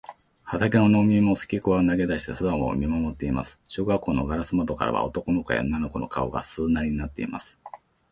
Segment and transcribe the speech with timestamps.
[0.45, 3.61] 畑の農民もすきくわを投げだして空を見まもっています。
[3.67, 7.59] 小学校のガラス窓からは、男の子や女の子の顔が、鈴なりになっています。